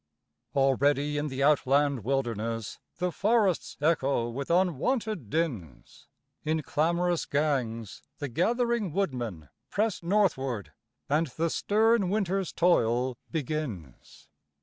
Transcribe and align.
Already 0.55 1.19
in 1.19 1.27
the 1.27 1.43
outland 1.43 2.03
wilderness 2.03 2.79
The 2.97 3.11
forests 3.11 3.77
echo 3.79 4.31
with 4.31 4.49
unwonted 4.49 5.29
dins; 5.29 6.07
In 6.43 6.63
clamorous 6.63 7.25
gangs 7.27 8.01
the 8.17 8.27
gathering 8.27 8.93
woodmen 8.93 9.49
press 9.69 10.01
Northward, 10.01 10.71
and 11.07 11.27
the 11.27 11.51
stern 11.51 12.09
winter's 12.09 12.51
toil 12.51 13.15
begins. 13.31 14.27